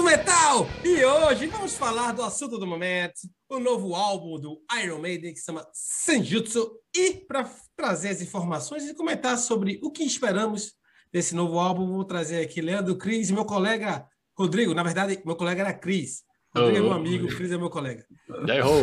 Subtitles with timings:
[0.00, 0.66] do metal!
[0.82, 5.38] E hoje vamos falar do assunto do momento, o novo álbum do Iron Maiden que
[5.38, 6.72] se chama Senjutsu.
[6.96, 7.46] E para
[7.76, 10.72] trazer as informações e comentar sobre o que esperamos
[11.12, 14.72] desse novo álbum, vou trazer aqui Leandro Cris e meu colega Rodrigo.
[14.72, 16.22] Na verdade, meu colega era Cris.
[16.56, 18.06] Rodrigo é meu amigo, Cris é meu colega.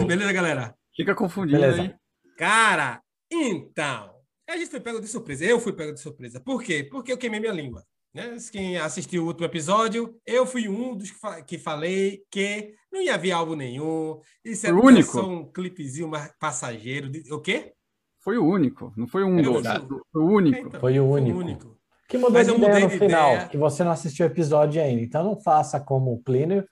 [0.05, 0.75] Beleza, galera?
[0.95, 1.81] Fica confundido Beleza.
[1.81, 1.95] aí.
[2.37, 4.13] Cara, então,
[4.47, 5.43] a gente foi pego de surpresa.
[5.43, 6.39] Eu fui pego de surpresa.
[6.39, 6.83] Por quê?
[6.83, 7.83] Porque eu queimei minha língua.
[8.17, 8.35] Né?
[8.51, 12.99] Quem assistiu o último episódio, eu fui um dos que, fa- que falei que não
[12.99, 14.19] ia vir álbum nenhum.
[14.43, 15.11] Isso Foi o único.
[15.11, 17.09] só um clipezinho passageiro.
[17.09, 17.31] De...
[17.31, 17.73] O quê?
[18.19, 19.61] Foi o único, não foi um É, dos.
[19.67, 20.67] foi- Foi o único.
[20.67, 21.37] Então, Foi o único.
[21.37, 21.77] único.
[22.09, 23.49] Que mudou Mas de eu ideia mudei no de final, ideia.
[23.49, 25.01] que você não assistiu o episódio ainda.
[25.01, 26.67] Então não faça como o Plínio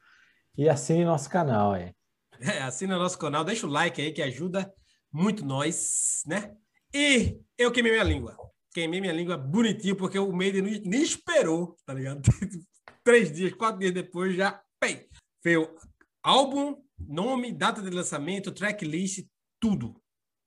[0.58, 1.94] e assine nosso canal aí.
[2.42, 4.74] É, assina nosso canal, deixa o like aí que ajuda
[5.14, 6.54] muito nós, né?
[6.94, 8.36] E eu queimei minha língua.
[8.76, 12.22] Queimei minha língua bonitinho, porque o Maiden nem, esperou, tá ligado?
[13.06, 15.08] Três dias, quatro dias depois já, pei,
[15.42, 15.74] veio
[16.22, 19.26] álbum, nome, data de lançamento, tracklist,
[19.62, 19.96] tudo.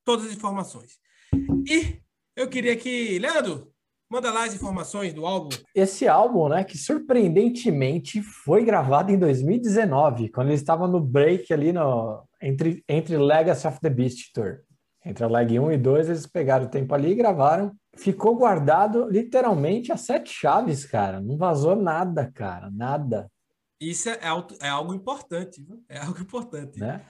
[0.04, 0.98] Todas as informações.
[1.66, 2.02] E
[2.36, 3.72] eu queria que, Leandro,
[4.12, 5.56] manda lá as informações do álbum.
[5.74, 11.72] Esse álbum, né, que surpreendentemente foi gravado em 2019, quando ele estava no break ali
[11.72, 14.58] no, entre, entre Legacy of the Beast Tour.
[15.02, 17.74] Entre a Leg 1 e 2, eles pegaram o tempo ali e gravaram.
[17.98, 21.20] Ficou guardado literalmente a sete chaves, cara.
[21.20, 22.70] Não vazou nada, cara.
[22.70, 23.30] Nada,
[23.80, 24.18] Isso é,
[24.62, 25.82] é algo importante, viu?
[25.88, 26.78] É algo importante.
[26.80, 27.04] né?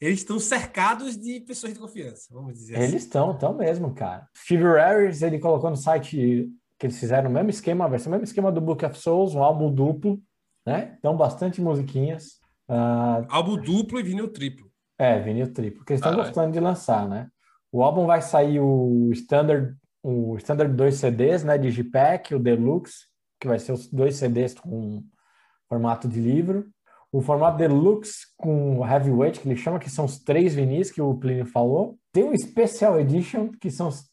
[0.00, 2.84] Eles estão cercados de pessoas de confiança, vamos dizer assim.
[2.84, 4.28] Eles estão, estão mesmo, cara.
[4.36, 8.10] Steve Harris, ele colocou no site que eles fizeram o mesmo esquema, vai ser o
[8.10, 10.20] mesmo esquema do Book of Souls, um álbum duplo,
[10.66, 10.96] né?
[10.98, 12.38] Então, bastante musiquinhas.
[12.68, 14.70] Ah, Álbum duplo e vinil triplo.
[14.98, 16.26] é, vinil triplo, porque eles estão Ah, é.
[16.26, 17.28] gostando de lançar, né?
[17.72, 19.74] O álbum vai sair o Standard,
[20.04, 21.56] o Standard 2 CDs, né?
[21.56, 23.06] Digipack, o Deluxe,
[23.40, 25.02] que vai ser os dois CDs com
[25.66, 26.68] formato de livro.
[27.10, 31.14] O formato Deluxe com Heavyweight, que ele chama, que são os três vinis que o
[31.14, 31.98] Plínio falou.
[32.12, 34.04] Tem um Special Edition, que são os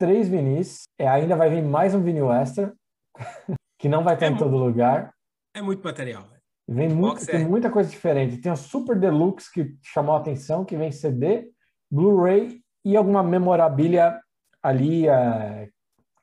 [0.00, 0.82] três vinis.
[0.98, 2.74] É, ainda vai vir mais um vinil extra,
[3.78, 5.14] que não vai estar É em mu- todo lugar.
[5.54, 6.26] É muito material.
[6.68, 7.46] Vem muito, tem é.
[7.46, 8.38] muita coisa diferente.
[8.38, 11.48] Tem o Super Deluxe, que chamou a atenção, que vem CD,
[11.88, 14.20] Blu-ray e alguma memorabilia
[14.66, 15.68] ali, eh,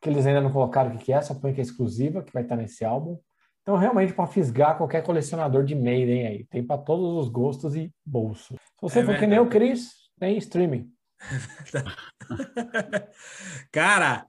[0.01, 2.33] que eles ainda não colocaram o que que é, só põe que é exclusiva, que
[2.33, 3.17] vai estar nesse álbum.
[3.61, 6.45] Então, realmente, para fisgar qualquer colecionador de Maiden aí.
[6.45, 8.55] Tem para todos os gostos e bolso.
[8.55, 9.47] Se você É for que nem o.
[9.49, 10.91] Chris, tem streaming.
[13.71, 14.27] Cara,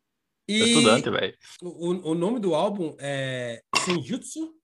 [0.48, 1.34] e estudante, velho.
[1.60, 4.54] o, o nome do álbum é Senjutsu,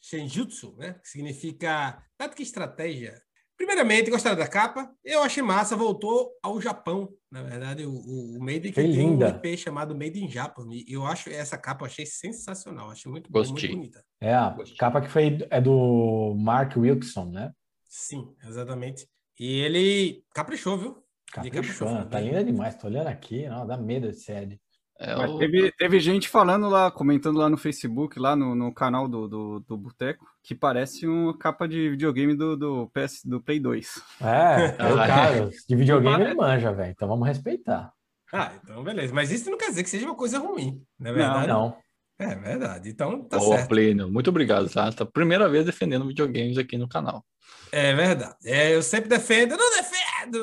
[0.00, 0.94] Senjutsu, né?
[1.02, 3.20] Que significa tática e estratégia.
[3.60, 4.90] Primeiramente, gostaram da capa?
[5.04, 8.90] Eu achei massa, voltou ao Japão, na verdade, o, o, o Maiden que Que tem
[8.90, 9.26] linda.
[9.26, 10.64] um EP chamado Made in Japan.
[10.70, 13.76] E eu acho essa capa, eu achei sensacional, achei muito boa, muito Gostei.
[13.76, 14.02] bonita.
[14.18, 14.78] É, a Gostei.
[14.78, 17.52] capa que foi é do Mark Wilson, né?
[17.86, 19.06] Sim, exatamente.
[19.38, 21.04] E ele caprichou, viu?
[21.30, 22.06] Caprichou, caprichou, né?
[22.10, 22.28] tá bem.
[22.28, 22.74] linda demais.
[22.76, 24.58] Tô olhando aqui, não, dá medo de ser.
[25.02, 29.08] É, o- teve, teve gente falando lá, comentando lá no Facebook, lá no, no canal
[29.08, 33.58] do, do, do Boteco, que parece uma capa de videogame do, do, PS, do Play
[33.58, 34.02] 2.
[34.20, 34.96] É, é o.
[34.96, 35.64] Carlos.
[35.66, 36.90] De videogame ele manja, velho.
[36.90, 37.90] Então vamos respeitar.
[38.32, 39.14] Ah, então beleza.
[39.14, 41.48] Mas isso não quer dizer que seja uma coisa ruim, não é verdade?
[41.48, 41.76] Não.
[42.18, 42.90] É verdade.
[42.90, 43.68] Então tá Ô, certo.
[43.68, 44.92] Plínio, muito obrigado, tá?
[44.92, 47.24] Tá primeira vez defendendo videogames aqui no canal.
[47.72, 48.36] É verdade.
[48.44, 49.99] É, eu sempre defendo, eu não defendo,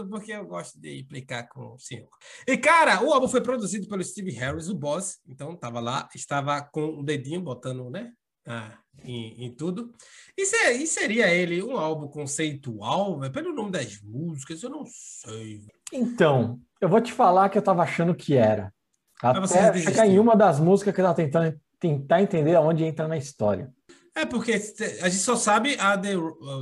[0.10, 2.10] porque eu gosto de implicar com o senhor.
[2.48, 5.20] E, cara, o álbum foi produzido pelo Steve Harris, o boss.
[5.28, 8.12] Então, tava lá, estava com o dedinho botando, né?
[8.48, 9.92] ah, em, em tudo.
[10.38, 13.34] E, se- e seria ele um álbum conceitual, velho?
[13.34, 15.66] Pelo nome das músicas, eu não sei.
[15.92, 18.74] Então, eu vou te falar que eu tava achando que era.
[19.22, 23.08] Mas Até chegar em uma das músicas que eu tava tentando tentar entender aonde entra
[23.08, 23.72] na história.
[24.20, 26.14] É porque a gente só sabe a The,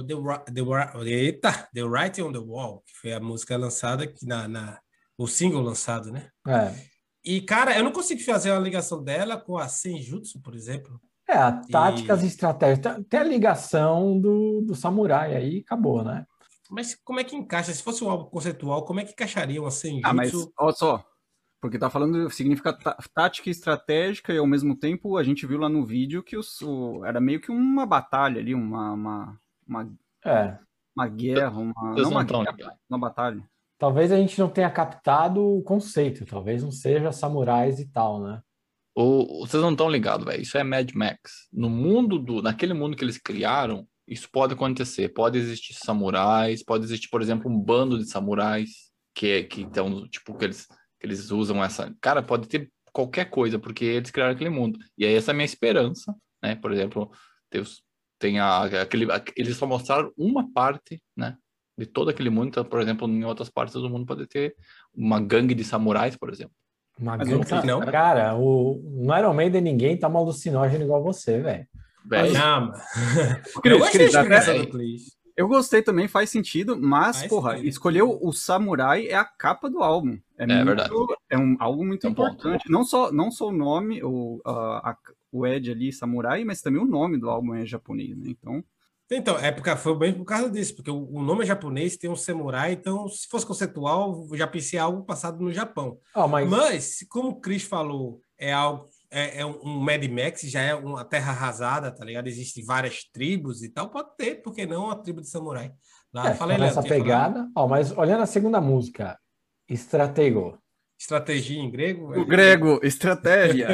[0.07, 0.15] the,
[0.53, 4.47] the, the, eita, the Writing on the Wall, que foi a música lançada aqui na,
[4.47, 4.79] na
[5.17, 6.29] o single lançado, né?
[6.47, 6.73] É,
[7.23, 10.99] E, cara, eu não consigo fazer uma ligação dela com a Senjutsu, por exemplo.
[11.27, 12.79] é a táticas E- e estratégias.
[13.09, 16.25] Tem a ligação do, do samurai aí, acabou, né?
[16.69, 17.71] Mas como é que encaixa?
[17.73, 20.07] Se fosse um álbum conceitual, como é que encaixaria uma Senjutsu?
[20.07, 21.05] Ah, mas olha só,
[21.65, 25.67] porque tá falando, significa tá- tática estratégica e ao mesmo tempo a gente viu lá
[25.67, 30.57] no vídeo que os, o- era meio que uma batalha ali, uma, uma, uma, É.
[30.95, 33.43] uma guerra, uma, não uma guerra, uma batalha.
[33.79, 38.41] Talvez a gente não tenha captado o conceito, talvez não seja samurais e tal, né?
[38.95, 40.41] O, vocês não estão ligados, velho.
[40.41, 41.49] Isso é Mad Max.
[41.51, 45.09] No mundo do, naquele mundo que eles criaram, isso pode acontecer.
[45.09, 48.69] Pode existir samurais, pode existir, por exemplo, um bando de samurais
[49.13, 50.75] que é- que estão, tipo, que eles, que
[51.05, 51.93] eles usam essa.
[52.01, 54.79] Cara, pode ter qualquer coisa, porque eles criaram aquele mundo.
[54.97, 56.13] E aí essa é a minha esperança,
[56.43, 56.55] né?
[56.55, 57.11] Por exemplo,
[57.53, 57.83] os
[58.17, 61.37] Tem a, aquele, a- eles só mostraram uma parte, né?
[61.77, 62.47] De todo aquele mundo.
[62.47, 64.55] Então, por exemplo, em outras partes do mundo pode ter
[64.93, 66.53] uma gangue de samurais, por exemplo.
[66.97, 67.91] Uma Mas grande- não não.
[67.91, 68.81] Cara, o...
[69.03, 71.67] no Iron Maiden ninguém toma alucinógeno igual você, velho.
[72.33, 72.71] Não,
[73.79, 74.97] gostei da explicação do.
[75.37, 77.67] Eu gostei também, faz sentido, mas, Faz porra, sentido.
[77.69, 80.17] escolheu o samurai é a capa do álbum.
[80.37, 80.89] É, É muito- verdade.
[81.29, 82.69] É um, algo muito É um importante.
[82.69, 84.97] Não só, não só o nome, o, a- a-
[85.31, 88.29] o Ed ali, samurai, mas também o nome do álbum é japonês, né?
[88.29, 88.63] Então,
[89.11, 92.09] Então, é porque foi bem por causa disso, porque o, o nome é japonês, tem
[92.09, 95.99] um samurai, então, se fosse conceitual, eu já pensei algo passado no Japão.
[96.15, 98.85] Ó, mas Mas, como o Chris falou, é algo.
[99.17, 102.27] É, é um Mad Max, já é uma terra arrasada, tá ligado?
[102.27, 103.89] Existem várias tribos e tal.
[103.89, 105.71] Pode ter, por que não, uma tribo de samurai.
[106.13, 107.33] Lá, é, falei, nessa Leandro, tinha falado.
[107.33, 107.51] pegada.
[107.55, 109.17] Ó, mas olhando a segunda música,
[109.69, 110.57] Estratego.
[110.99, 112.13] Estratégia em grego.
[112.13, 113.67] é- o grego, estratégia.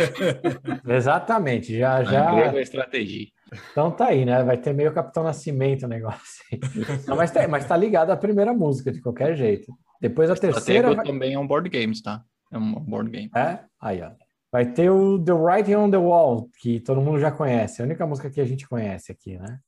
[0.88, 2.36] Exatamente, já, em já.
[2.36, 3.28] grego é estratégia.
[3.72, 4.44] Então tá aí, né?
[4.44, 6.44] Vai ter meio Capitão Nascimento o negócio.
[7.08, 9.72] Não, mas, tá, mas tá ligado à primeira música, de qualquer jeito.
[10.00, 10.90] Depois a terceira.
[10.90, 11.06] Stratego Vai...
[11.06, 12.24] também é um board games, tá?
[12.52, 13.30] É um board game.
[13.36, 13.60] É?
[13.80, 14.12] Aí, ó.
[14.52, 17.82] Vai ter o The Writing on the Wall, que todo mundo já conhece.
[17.82, 19.60] É a única música que a gente conhece aqui, né?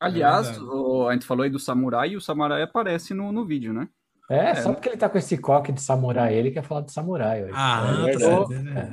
[0.00, 0.64] Aliás, verdade.
[0.72, 3.86] o- a gente falou aí do samurai e o samurai aparece no, no vídeo, né?
[4.30, 7.42] É, só porque ele tá com esse coque de samurai, ele quer falar de samurai
[7.44, 7.52] hoje.
[7.54, 8.24] Ah, É tá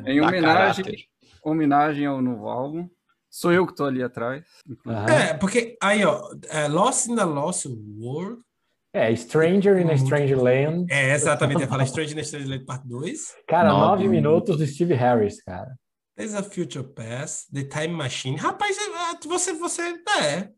[0.05, 0.11] é.
[0.13, 0.95] Em homenagem, caráter.
[1.43, 2.89] homenagem ao novo álbum.
[3.29, 4.43] Sou eu que tô ali atrás.
[4.85, 5.05] Aham.
[5.09, 7.67] É, porque aí, ó, é, Lost in the Lost
[7.99, 8.41] World.
[8.97, 9.93] É, Stranger in a Uhum.
[9.95, 10.85] Strange Land.
[10.91, 13.35] É, exatamente, eu falei Strange in a Strange Land Parte 2.
[13.47, 15.75] Cara, Nove nove minutos do Steve Harris, cara.
[16.15, 18.37] There's a Future Past, The Time Machine.
[18.37, 20.49] Rapaz, é, você, você, é,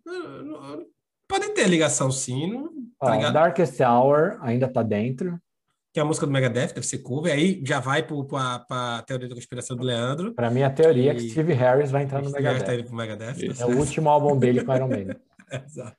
[1.28, 2.70] pode ter ligação sim, não-
[3.00, 3.32] tá Ó?
[3.32, 5.38] Darkest Hour ainda tá dentro.
[5.92, 7.34] Que é a música do Megadeth, deve ser cover.
[7.34, 10.36] Aí já vai pro, pra, pra teoria da conspiração do Leandro.
[10.36, 12.74] Pra mim, a teoria é que E- Steve Harris vai entrar no tá Megadeth.
[12.76, 13.34] indo pro Megadeth.
[13.40, 13.64] tá Isso.
[13.64, 15.16] É o último álbum dele com Iron Maiden.
[15.66, 15.98] Exato.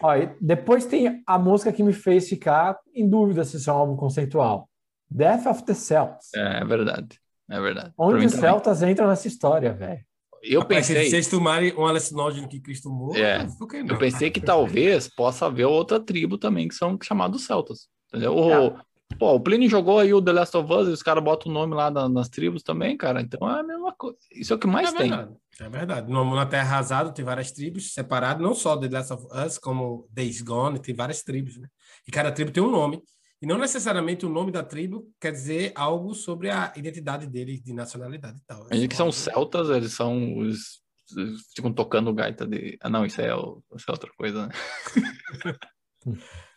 [0.00, 3.72] Ó, e depois tem a música que me fez ficar em dúvida se isso é
[3.72, 4.68] um álbum conceitual.
[5.10, 6.34] Death of the Celts.
[6.34, 7.18] É verdade.
[7.50, 7.92] É verdade.
[7.96, 8.32] Onde os.
[8.32, 10.00] Celtas entram nessa história, velho.
[10.42, 13.44] Eu Rapaz, se pensei, vocês tomarem um alucinógeno que Cristo tomou, É.
[13.58, 17.88] por que eu pensei que talvez possa haver outra tribo também que são chamados celtas.
[18.08, 18.52] Entendeu?
[18.52, 18.76] É.
[19.16, 21.54] pô, o Pliny jogou aí o The Last of Us e os caras botam o
[21.54, 23.20] nome lá na- nas tribos também, cara.
[23.20, 24.18] Então é a mesma coisa.
[24.32, 25.08] Isso é o que mais é tem.
[25.10, 25.36] verdade.
[25.60, 26.12] É verdade.
[26.12, 30.08] No, na Terra Arrasada tem várias tribos separadas, não só The Last of Us, como
[30.12, 31.68] Days Gone, tem várias tribos, né?
[32.06, 33.02] E cada tribo tem um nome.
[33.40, 37.72] E não necessariamente o nome da tribo quer dizer algo sobre a identidade deles, de
[37.72, 38.66] nacionalidade e tal.
[38.70, 40.80] A gente que são celtas, eles são os.
[41.16, 42.76] eles ficam tocando gaita de.
[42.80, 44.52] Ah, não, isso é, o- isso é outra coisa, né?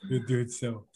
[0.09, 0.87] Meu Deus do céu.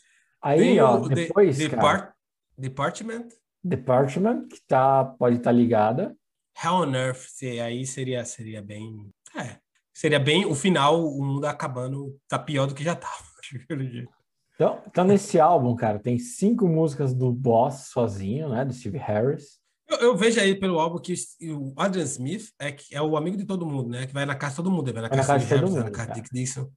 [0.45, 2.13] Aí, Tem ó, o depois, cara, Depart-
[2.57, 3.27] Department,
[3.63, 6.15] Department, que tá, pode estar ligada.
[6.63, 9.09] Hell on Earth, se- aí seria, seria bem.
[9.35, 9.57] É.
[9.93, 13.23] Seria bem o final, o mundo acabando, tá pior do que já tava.
[13.41, 14.09] jeito.
[14.53, 18.63] Então, então, nesse álbum, cara, tem cinco músicas do Boss sozinho, né?
[18.63, 19.59] Do Steve Harris.
[19.89, 21.13] Eu, eu vejo aí pelo álbum que
[21.51, 24.05] o Adrian Smith é, que- é o amigo de todo mundo, né?
[24.07, 24.93] Que vai na casa de todo mundo.
[24.93, 26.15] Vai na Vai na casa, casa de todo Harris, vai mundo, na casa cara.
[26.15, 26.71] de Dick Dixon.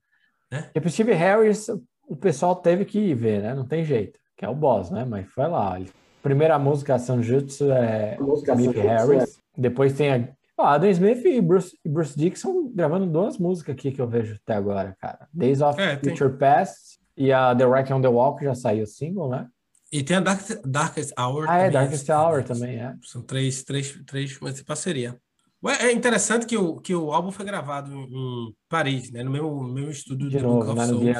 [0.75, 1.67] E pro Steve Harris,
[2.09, 3.53] o pessoal teve que ir ver, né?
[3.53, 5.05] Não tem jeito, que é o boss, né?
[5.05, 5.79] Mas foi lá.
[5.79, 5.91] Ele-
[6.21, 9.39] Primeira música, Sanjutsu, é Steve Harris.
[9.57, 10.29] Depois tem a.
[10.57, 14.37] Ó, Adam Smith e Bruce, e Bruce Dixon gravando duas músicas aqui que eu vejo
[14.43, 15.27] até agora, cara.
[15.33, 16.11] Days of É, tem.
[16.13, 19.47] Future Past e a The Wreck on the Wall, que já saiu o single, né?
[19.91, 21.45] E tem a Dark, Darkest Hour.
[21.47, 22.93] Ah, é, também, Darkest Hour também, é.
[23.03, 25.17] São três, três, três mas de parceria.
[25.63, 29.23] Ué, É interessante que o, que o álbum foi gravado em, em Paris, né?
[29.23, 30.83] No mesmo, mesmo estúdio De do novo, Book né?
[30.83, 31.15] of No Souls.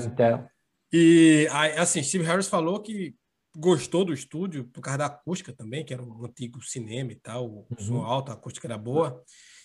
[0.91, 3.15] E assim, Steve Harris falou que
[3.55, 7.47] gostou do estúdio por causa da acústica também, que era um antigo cinema e tal,
[7.69, 8.05] o som Uhum.
[8.05, 9.21] alto, a acústica era boa.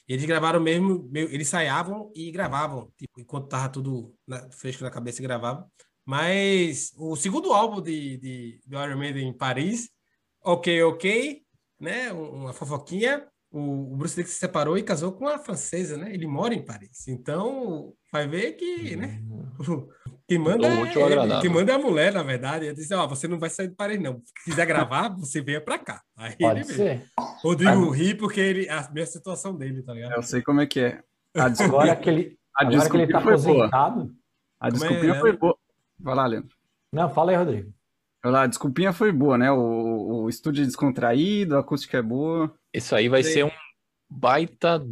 [0.09, 4.91] E eles gravaram mesmo, eles ensaiavam e gravavam, tipo, enquanto tava tudo na- fresco na
[4.91, 5.67] cabeça, gravavam.
[6.05, 9.89] Mas o segundo álbum de, de, do Iron Maiden em Paris,
[10.47, 11.43] Ok, Ok,
[11.81, 12.13] né?
[12.13, 13.27] um- Uma fofoquinha.
[13.51, 16.13] O, o Bruce Lee se separou e casou com uma francesa, né?
[16.13, 17.09] Ele mora em Paris.
[17.09, 19.23] Então, vai ver que, né?
[20.27, 22.65] Quem manda, Do é quem manda é a mulher, na verdade.
[22.65, 24.23] Ele disse, ó, você não vai sair de Paris, não.
[24.25, 26.03] Se quiser gravar, você venha pra cá.
[26.17, 26.77] Aí Pode ele veio.
[26.79, 27.07] ser.
[27.43, 30.13] Rodrigo ri porque ele, a mesma situação dele, tá ligado?
[30.13, 31.03] Eu sei como é que é.
[31.37, 33.67] A Agora desculpinha, que ele, a agora que ele tá foi boa.
[33.67, 34.15] aposentado.
[34.61, 35.39] A é, desculpinha foi Leandro?
[35.41, 35.59] boa.
[35.99, 36.57] Vai lá, Leandro.
[36.93, 37.75] Não, fala aí, Rodrigo.
[38.23, 39.53] Vai lá, a desculpinha foi boa, né?
[39.53, 42.55] O, o estúdio é descontraído, a acústica é boa.
[42.73, 43.33] Isso aí vai Sim.
[43.33, 43.51] ser um
[44.09, 44.83] baita,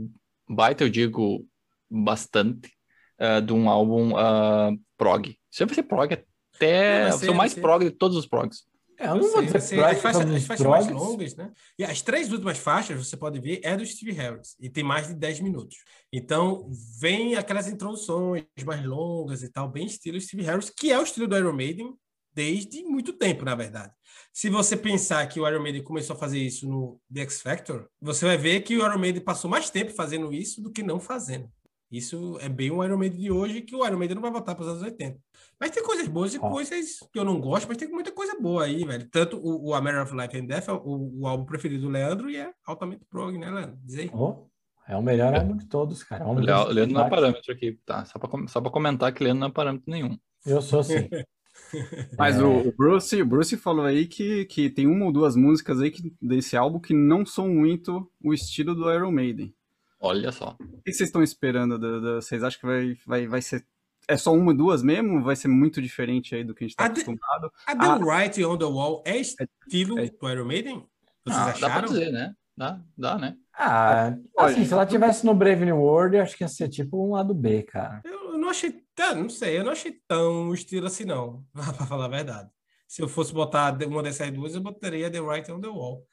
[0.49, 1.47] baita, eu digo,
[1.91, 2.71] bastante,
[3.19, 4.73] ah, de um álbum ah,
[5.03, 5.29] prog.
[5.29, 6.25] Aí vai ser prog até.
[6.61, 8.61] Vai Vai ser, ser o vai mais prog de todos os progs.
[8.99, 11.35] É, eu não vou sei, dizer você- que as faixas, são as faixas mais longas,
[11.35, 11.51] né?
[11.79, 14.55] E as três últimas faixas, você pode ver, é do Steve Harris.
[14.61, 15.77] E tem mais de 10 minutos.
[16.13, 16.69] Então,
[17.01, 21.27] vem aquelas introduções mais longas e tal, bem estilo Steve Harris, que é o estilo
[21.27, 21.95] do Iron Maiden
[22.35, 23.93] desde muito tempo, na verdade.
[24.33, 27.89] Se você pensar que o Iron Maiden começou a fazer isso no The X Factor,
[28.01, 31.01] você vai ver que o Iron Maiden passou mais tempo fazendo isso do que não
[31.01, 31.51] fazendo.
[31.93, 34.55] Isso é bem o Iron Maiden de hoje, que o Iron Maiden não vai voltar
[34.55, 35.19] para os anos 80.
[35.61, 38.65] Mas tem coisas boas e coisas que eu não gosto, mas tem muita coisa boa
[38.65, 39.07] aí, velho.
[39.11, 41.89] Tanto o, o A Matter of Life and Death é o, o álbum preferido do
[41.91, 43.77] Leandro e é altamente prog, né, Leandro?
[43.85, 44.11] Diz aí.
[44.15, 44.47] Oh,
[44.89, 46.25] é o melhor álbum de todos, cara.
[46.25, 48.05] É um O dos Leo- o Leandro não é parâmetro aqui, tá?
[48.07, 50.17] Só pra comentar que Leandro não é parâmetro nenhum.
[50.47, 51.09] Eu sou assim.
[52.19, 52.43] Mas É.
[52.43, 55.91] o, o Bruce, o Bruce falou aí que, que tem uma ou duas músicas aí
[55.91, 59.55] que, desse álbum que não são muito o estilo do Iron Maiden.
[60.03, 60.57] Olha só.
[60.61, 61.79] O que vocês estão esperando?
[61.79, 63.65] da- da- vocês acham que vai, vai, vai ser.
[64.09, 65.23] É só uma ou duas mesmo?
[65.23, 67.53] Vai ser muito diferente aí do que a gente tá A de- acostumado?
[67.67, 67.99] A The Ah.
[67.99, 70.85] Writing on the Wall é estilo é- do Iron Maiden?
[71.25, 71.89] Vocês Ah, dá pra acharam?
[71.89, 72.35] dizer, né?
[72.57, 73.37] Dá, dá, né?
[73.55, 76.69] Ah, Olha, assim, se ela tivesse no Brave New World, eu acho que ia ser
[76.69, 78.03] tipo um lado B, cara.
[78.05, 81.87] Eu, eu não achei tão, não sei, eu não achei tão estilo assim, não, pra
[81.87, 82.51] falar a verdade.
[82.89, 86.05] Se eu fosse botar uma dessas duas, eu botaria The Writing on the Wall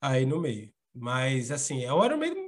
[0.00, 0.70] aí no meio.
[0.94, 2.41] Mas, assim, é o Iron Maiden,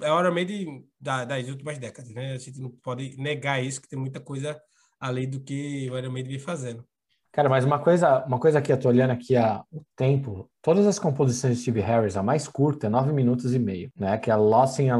[0.00, 2.32] é o Iron Maiden da- das últimas décadas, né?
[2.32, 4.60] A gente não pode negar isso, que tem muita coisa
[5.00, 6.84] além do que o Iron Maiden vem fazendo.
[7.32, 10.86] Cara, mas uma coisa, uma coisa que eu tô olhando aqui, a, o tempo, todas
[10.86, 14.16] as composições de Steve Harris, a mais curta é 9 minutos e meio, né?
[14.16, 14.96] Que é Lost in a,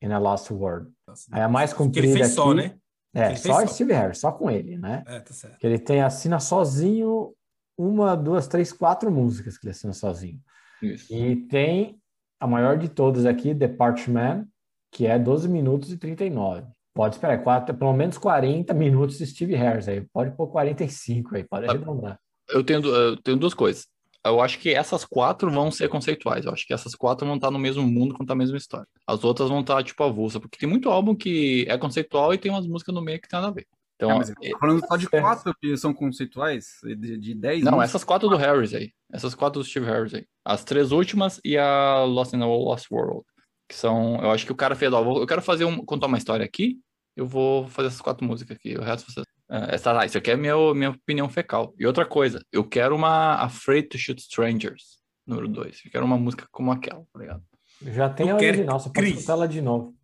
[0.00, 0.88] in a Lost World.
[1.32, 2.76] Aí a mais que ele comprida fez aqui, só, né?
[3.12, 3.66] é, Ele só só.
[3.66, 5.02] Steve Harris, só com ele, né?
[5.04, 5.58] É, tá certo.
[5.58, 7.34] Que ele tem, assina sozinho
[7.76, 10.38] uma, duas, três, quatro músicas que ele assina sozinho.
[10.80, 11.12] Isso.
[11.12, 11.99] E tem
[12.40, 14.46] a maior de todas aqui, The Parchman,
[14.90, 16.64] que é 12 minutos e 39.
[16.94, 20.00] Pode esperar, quatro, pelo menos 40 minutos de Steve Harris aí.
[20.12, 21.70] Pode pôr 45 aí, pode Ah.
[21.70, 22.18] arredondar.
[22.48, 23.86] Eu tenho, eu tenho duas coisas.
[24.24, 26.44] Eu acho que essas quatro vão ser conceituais.
[26.44, 28.86] Eu acho que essas quatro vão estar no mesmo mundo, contar a mesma história.
[29.06, 32.50] As outras vão estar, tipo, avulsa, porque tem muito álbum que é conceitual e tem
[32.50, 33.66] umas músicas no meio que tem nada a ver.
[34.00, 36.78] Então, Ah, mas é- eu tô falando só de quatro que são conceituais?
[36.82, 37.90] De, de dez não, músicas?
[37.90, 38.92] essas quatro do Harris aí.
[39.12, 40.24] Essas quatro do Steve Harris aí.
[40.42, 43.22] As três últimas e a Lost in a Lost World.
[43.68, 44.18] Que são.
[44.22, 46.78] Eu acho que o cara fez, ó, eu quero fazer um, contar uma história aqui.
[47.14, 48.74] Eu vou fazer essas quatro músicas aqui.
[48.74, 49.26] O resto vocês.
[49.50, 51.74] É, essa, ah, isso aqui é minha, minha opinião fecal.
[51.78, 55.82] E outra coisa, eu quero uma Afraid to Shoot Strangers, número dois.
[55.84, 57.42] Eu quero uma música como aquela, tá ligado?
[57.82, 59.94] Já tem a original, você pode escutar ela de novo.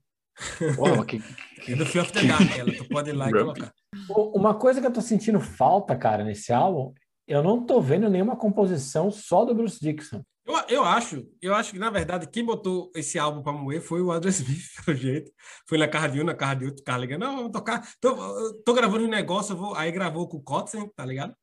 [0.76, 1.22] Porra, mas que,
[1.68, 2.72] É do Fear of the Dark, ela.
[2.72, 3.72] Tu pode ir lá e colocar.
[4.08, 6.92] Uma coisa que eu tô sentindo falta, cara, nesse álbum,
[7.26, 10.22] eu não tô vendo nenhuma composição só do Bruce Dixon.
[10.44, 14.00] Eu, eu acho, eu acho que, na verdade, quem botou esse álbum pra moer foi
[14.00, 15.32] o Andrew Smith, pelo jeito.
[15.68, 17.88] Foi na casa de um, na casa de outro, cara ligando, não, vamos tocar.
[18.00, 19.74] Tô, tô gravando um negócio, eu vou...
[19.74, 21.34] aí gravou com o Kotzen, tá ligado?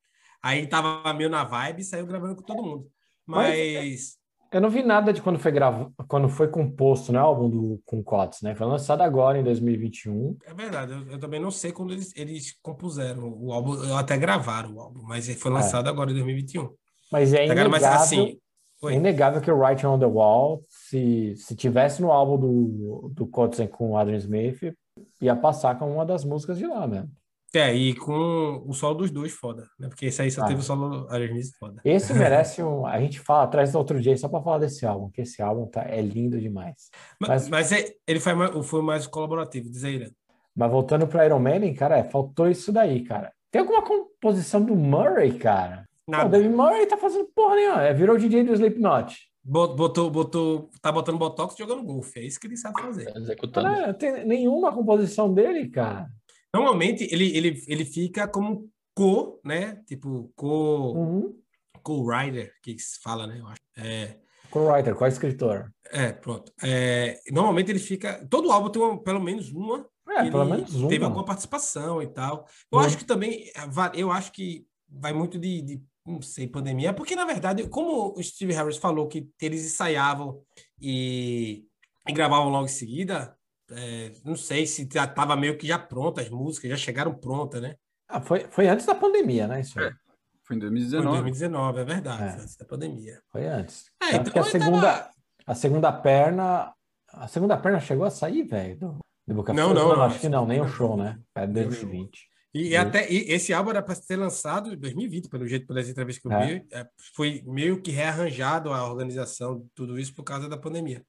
[0.42, 2.88] Aí tava meio na vibe e saiu gravando com todo mundo.
[3.26, 4.18] Mas.
[4.54, 5.92] Eu não vi nada de quando foi gravo...
[6.08, 8.54] quando foi composto, né, o álbum do com Cots, né?
[8.54, 10.38] Foi lançado agora em 2021.
[10.46, 14.16] É verdade, eu, eu também não sei quando eles, eles compuseram o álbum, ou até
[14.16, 16.70] gravaram o álbum, mas foi lançado agora em 2021.
[17.12, 17.70] Mas é Tá ligado?
[17.72, 18.40] Mas inegável, assim.
[18.84, 23.26] é inegável que o Writing on the Wall, se, se tivesse no álbum do, do
[23.26, 24.74] Kotzen com o Adrian Smith,
[25.20, 27.10] ia passar com uma das músicas de lá mesmo.
[27.56, 29.88] É, e com o solo dos dois, foda, né?
[29.88, 30.46] Porque esse aí só Ah.
[30.48, 31.82] teve o solo Aerosmith, foda.
[31.86, 32.86] Esse merece um.
[32.86, 35.68] A gente fala atrás do outro dia só para falar desse álbum, que esse álbum
[35.68, 36.90] tá, é lindo demais.
[37.20, 40.10] Mas, Mas- mas é- ele foi mais, foi mais colaborativo, diz aí, né?
[40.56, 43.32] Mas voltando para Iron Maiden, cara, é, faltou isso daí, cara.
[43.52, 45.88] Tem alguma composição do Murray, cara?
[46.08, 46.30] Pô, o Nada.
[46.30, 47.84] David Murray tá fazendo porra nenhuma.
[47.84, 49.16] É, virou o DJ do Slipknot.
[49.44, 53.12] Bot- Botou, botou, tá botando botox jogando golfe, é isso que ele sabe fazer.
[53.12, 53.68] Tá executando.
[53.68, 56.08] Cara, não tem nenhuma composição dele, cara.
[56.54, 59.82] Normalmente ele, ele, ele fica como co, né?
[59.88, 61.40] Tipo, co, Uhum.
[61.82, 63.40] co-writer, que se fala, né?
[63.40, 63.62] Eu acho.
[63.78, 64.18] É,
[64.50, 65.72] Co-writer, qual escritor?
[65.90, 66.52] é pronto.
[66.64, 68.26] É, normalmente ele fica.
[68.30, 70.90] Todo álbum tem uma- pelo menos uma É, pelo menos uma.
[70.90, 72.46] teve alguma participação e tal.
[72.72, 72.82] Eu Hum.
[72.82, 73.50] acho que também,
[73.96, 78.22] eu acho que vai muito de, de, não sei, pandemia, porque na verdade, como o
[78.22, 80.44] Steve Harris falou que eles ensaiavam
[80.80, 81.66] e,
[82.08, 83.36] e gravavam logo em seguida,
[83.76, 87.62] é, não sei se já estava meio que já pronta as músicas, já chegaram prontas,
[87.62, 87.76] né?
[88.08, 89.62] Ah, foi, foi antes da pandemia, né?
[89.62, 89.80] Isso.
[89.80, 89.84] É.
[89.84, 89.98] Foi em
[90.44, 91.18] Foi em 2019.
[91.22, 92.42] 2019, é verdade, É.
[92.42, 93.22] antes da pandemia.
[93.32, 93.86] Foi antes.
[94.02, 95.10] É, então que a segunda, tava-
[95.48, 96.74] a segunda perna.
[97.08, 99.74] A segunda perna chegou a sair, velho, do, do of Não, Souls?
[99.80, 100.04] não, não.
[100.04, 101.20] acho que não, nem o show, né?
[101.36, 102.28] É Nem o 2020.
[102.56, 105.88] E, e até e esse álbum era para ser lançado em 2020, pelo jeito, pelas
[105.90, 106.46] entrevistas que eu É.
[106.46, 106.68] vi.
[106.72, 111.04] É, foi meio que rearranjado a organização de tudo isso por causa da pandemia,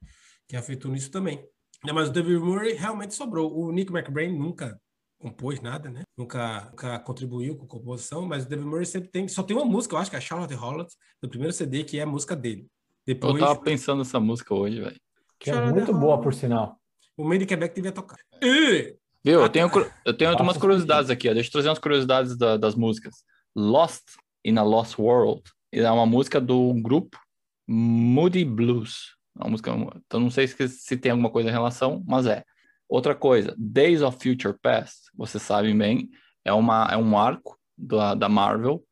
[0.48, 1.44] que afetou nisso também.
[1.86, 3.54] É, Mas o David Murray realmente sobrou.
[3.56, 4.78] O Nick McBrain nunca
[5.18, 6.02] compôs nada, né?
[6.16, 9.94] Nunca, nunca contribuiu com composição, mas o David Murray sempre tem, só tem uma música,
[9.94, 10.88] eu acho que é a Charlotte Holland,
[11.22, 12.66] do primeiro CD, que é a música dele.
[13.06, 14.96] Depois, Eu tava pensando nessa música hoje, velho.
[15.38, 16.06] Que é Charlotte muito Holland.
[16.06, 16.78] boa, por sinal.
[17.16, 18.16] o meio de Quebec devia tocar.
[18.42, 19.40] E, Viu?
[19.40, 19.70] Ah, Eu tenho,
[20.04, 21.32] eu tenho Faça umas os curiosidades aqui, ó.
[21.32, 23.24] Deixa eu trazer umas curiosidades da- das músicas.
[23.56, 24.02] Lost
[24.44, 27.18] in a Lost World é uma música do grupo
[27.66, 29.16] Moody Blues.
[29.36, 29.70] Uma música,
[30.06, 32.44] então não sei se, se tem alguma coisa em relação, mas é.
[32.88, 36.08] Outra coisa, Days of Future Past, vocês sabem bem,
[36.44, 38.84] é, uma, é um arco da, da Marvel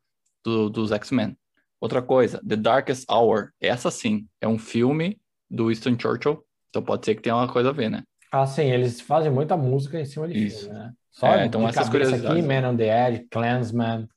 [0.43, 1.37] do- dos X-Men.
[1.79, 5.19] Outra coisa, The Darkest Hour, essa sim, é um filme
[5.49, 8.03] do Winston Churchill, então pode ser que tenha uma coisa a ver, né?
[8.31, 10.61] Ah, sim, eles fazem muita música em cima de Isso.
[10.65, 10.93] filme, né?
[11.11, 12.45] Só É, então essas cabeça aqui, curiosidades.
[12.63, 14.07] Man on the Edge, Clansman.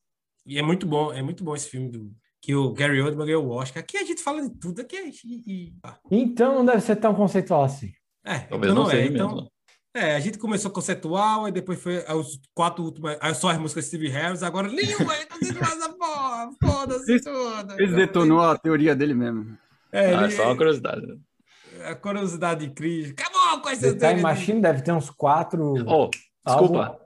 [0.47, 2.11] e é muito bom, é muito bom esse filme do,
[2.47, 3.83] que o Gary Oldman ganhou o Oscar.
[3.83, 5.11] Aqui a gente fala de tudo, aqui é...
[6.09, 7.91] Então não deve ser tão conceitual assim.
[8.25, 9.05] É, Talvez então não é.
[9.05, 9.49] Então.
[9.93, 13.83] É, a gente começou conceitual, e depois foi os quatro últimas, aí só as músicas
[13.85, 17.75] de Steve Harris, agora nenhuma é conceituosa, porra, foda-se Ele- tudo.
[17.81, 19.59] Ele detonou a teoria dele mesmo.
[19.91, 21.05] É, Ah, ele, só uma curiosidade.
[21.05, 21.17] né?
[21.85, 23.11] a curiosidade de Cris.
[23.11, 25.75] Acabou com essa The Time Machine deve ter uns quatro.
[25.87, 26.11] Oh,
[26.47, 26.85] desculpa.
[26.87, 26.99] álbum-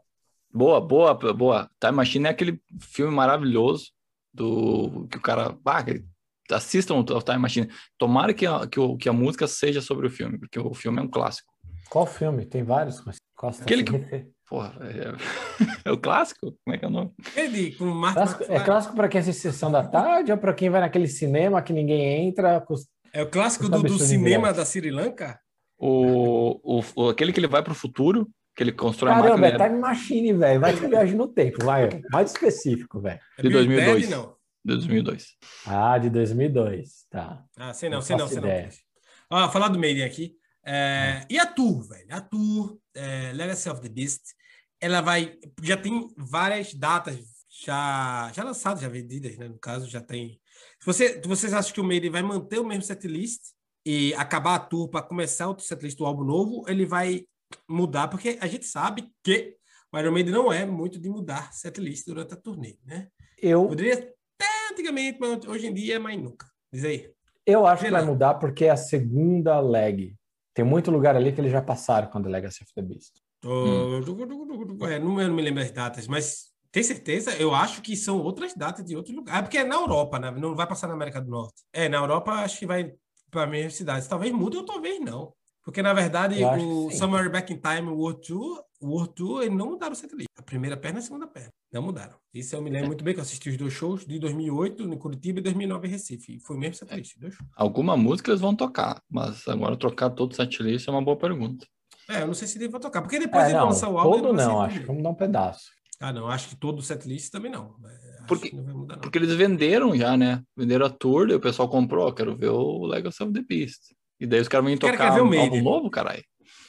[0.53, 1.71] Boa, boa, boa.
[1.81, 3.91] Time Machine é aquele filme maravilhoso
[4.33, 5.57] do que o cara.
[5.65, 6.05] Ah, que-
[6.53, 7.69] assistam o Time Machine.
[7.97, 10.99] Tomara que a, que, o- que a música seja sobre o filme, porque o filme
[10.99, 11.49] é um clássico.
[11.89, 12.45] Qual filme?
[12.45, 13.05] Tem vários.
[13.05, 15.15] mas Costa Aquele se que- refer- Porra, é,
[15.89, 16.57] é o clássico?
[16.65, 17.13] Como é que é o nome?
[17.37, 20.69] Ele com o Clássico- é clássico para quem assiste Sessão da Tarde ou para quem
[20.69, 22.61] vai naquele cinema que ninguém entra?
[22.61, 25.39] cus- É o clássico do, do cinema da Sri Lanka?
[25.79, 28.29] O, o, o- aquele que ele vai pro futuro,
[28.61, 30.61] que ele constrói a Caramba, máquina é Time Machine, velho.
[30.61, 31.89] Vai que viagem no tempo, vai.
[32.13, 33.19] Mais específico, velho.
[33.39, 34.03] É De Bill 2002.
[34.03, 34.37] Ted, não.
[34.63, 35.27] de 2002.
[35.67, 37.43] Ah, de 2002, tá.
[37.57, 38.69] Ah, sei não, Não sei não, sei não.
[39.31, 40.37] Ó, falar do Maiden aqui.
[40.63, 42.07] É, e a Tour, velho?
[42.11, 44.21] A Tour, é, Legacy of the Beast,
[44.79, 45.39] ela vai.
[45.63, 47.19] Já tem várias datas
[47.65, 49.49] já, já lançadas, já vendidas, né?
[49.49, 50.39] No caso, já tem.
[50.85, 53.41] Você, vocês acham que o Maiden vai manter o mesmo setlist
[53.87, 57.25] e acabar a tour para começar outro setlist do álbum novo, ele vai
[57.69, 59.57] mudar, porque a gente sabe que
[59.93, 63.09] o Iron Maiden não é muito de mudar setlist durante a turnê, né?
[63.39, 66.47] Eu, Poderia até antigamente, mas hoje em dia é mais nunca.
[66.73, 67.11] Diz aí.
[67.45, 70.15] eu acho que vai mudar porque é a segunda leg.
[70.55, 73.21] Tem muito lugar ali que eles já passaram com a The Legacy of the Beast.
[73.45, 77.35] Oh, é, não, eu não me lembro as datas, mas tem certeza?
[77.37, 79.39] Eu acho que são outras datas de outro lugar.
[79.39, 80.31] É porque é na Europa, né?
[80.31, 81.63] Não vai passar na América do Norte.
[81.73, 82.93] É, na Europa acho que vai
[83.31, 84.07] para as mesmas cidades.
[84.07, 85.33] Talvez mude ou talvez não.
[85.65, 86.91] Porque, na verdade, o.
[86.91, 90.27] Somewhere Back in Time World Tour, o World Tour, eles não mudaram o setlist.
[90.39, 91.51] A primeira perna e a segunda perna.
[91.73, 92.17] Não mudaram.
[92.35, 94.99] Isso eu me lembro muito bem, que eu assisti os dois shows de 2008 em
[94.99, 96.37] Curitiba e 2009 em Recife.
[96.37, 97.49] E Foi o mesmo setlist, dois shows.
[97.55, 101.67] Alguma música eles vão tocar, mas agora trocar todo o setlist é uma boa pergunta.
[102.09, 103.03] É, eu não sei se eles vão tocar.
[103.03, 104.17] Porque depois É, eles vão não, lançar o álbum...
[104.17, 105.65] todo ele não, acho que vamos dar um pedaço.
[106.01, 107.77] Ah, não, acho que todo o setlist também não.
[107.85, 109.03] É, Acho Porque- que não vai mudar, não.
[109.03, 110.43] Porque eles venderam já, né?
[110.57, 113.95] Venderam a tour, daí o pessoal comprou, quero ver o Legacy of the Beast.
[114.21, 116.23] E daí os caras vêm caras tocar o um álbum novo, caralho.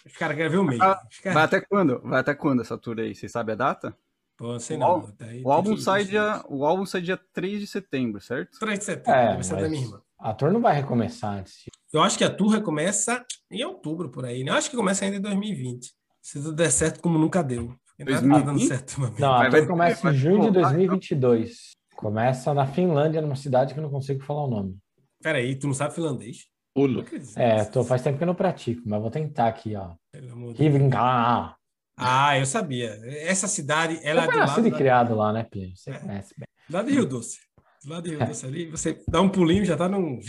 [0.06, 0.80] Os caras querem ver o meio.
[0.80, 2.00] Caras- Vai até quando?
[2.02, 3.14] Vai até quando essa tour aí?
[3.14, 3.96] Vocês sabem a data?
[4.38, 4.88] Pô, sei o não.
[4.88, 8.58] álbum- O álbum, sai dia, o álbum sai dia 3 de setembro, certo?
[8.60, 10.02] 3 de setembro, É, aniversário da mas minha irmã.
[10.18, 11.66] a tour não vai recomeçar antes.
[11.94, 14.44] Eu acho que a tour recomeça em outubro, por aí.
[14.44, 14.52] né?
[14.52, 15.92] Eu acho que começa ainda em 2020.
[16.22, 17.76] Se tudo der certo, como nunca deu.
[18.00, 18.68] Nada tá dando 2020?
[18.68, 19.00] certo.
[19.20, 21.72] Não, a Vai- tour vai- começa vai em junho de voltar, 2022.
[21.96, 24.78] Começa na Finlândia, numa cidade que eu não consigo falar o nome.
[25.22, 26.48] Peraí, tu não sabe finlandês?
[26.76, 26.94] Ulo.
[26.94, 27.38] Não acredito.
[27.38, 29.94] É, tô, faz tempo que eu não pratico, mas vou tentar aqui, ó.
[30.12, 30.74] Pelo amor de Deus.
[30.74, 31.56] Rivinga.
[31.98, 32.98] Ah, eu sabia.
[33.04, 35.48] Essa cidade, ela é Você do foi nascido lado, e da, criado lá, né?
[35.54, 35.66] É.
[35.76, 36.48] Você conhece bem.
[36.70, 37.40] do lado de Rio Doce.
[37.84, 40.20] Do lado de Rio Doce ali, você dá um pulinho, já tá num...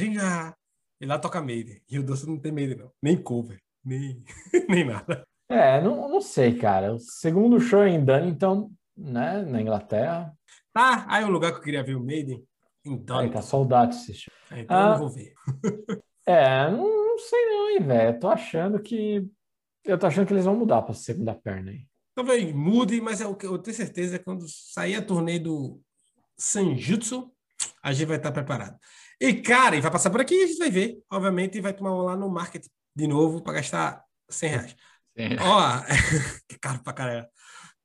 [1.01, 1.81] E lá toca Maiden.
[1.89, 2.91] Rio Doce não tem Maiden, não.
[3.03, 3.59] Nem cover.
[3.85, 4.23] Nem,
[4.69, 5.25] nem nada.
[5.49, 6.95] É, não, não sei, cara.
[6.95, 10.33] O segundo show é em Dunnington, né, na Inglaterra.
[10.75, 12.43] Ah, aí é um lugar que eu queria ver o Maiden.
[12.85, 14.33] Então, Aí tá soldado esse show.
[14.51, 14.91] então eu Ah.
[14.91, 15.33] não vou ver.
[16.27, 18.21] É, não, não sei não, hein, velho.
[18.21, 19.27] Tô achando que...
[19.85, 21.87] Eu tô achando que eles vão mudar pra segunda perna aí.
[22.15, 25.81] Talvez mude, mas eu, eu tenho certeza que quando sair a turnê do
[26.37, 27.33] Sanjutsu,
[27.83, 28.79] a gente vai estar preparado.
[29.21, 31.03] E, cara, e vai passar por aqui e a gente vai ver.
[31.11, 34.77] Obviamente, e vai tomar um lá no market de novo para gastar 100 reais.
[35.17, 35.37] É.
[35.41, 35.63] Ó,
[36.49, 37.27] que caro pra caralho.